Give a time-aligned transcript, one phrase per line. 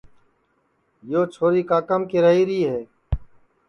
[1.11, 2.79] یو چھوری کاکام کیراھیری ہے